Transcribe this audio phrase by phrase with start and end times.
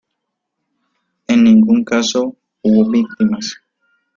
[1.27, 3.55] En ningún caso hubo víctimas.